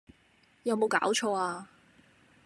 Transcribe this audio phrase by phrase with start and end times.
[0.63, 1.67] 有冇搞錯呀！